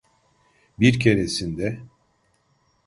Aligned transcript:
Bir 0.79 0.99
keresinde… 0.99 1.79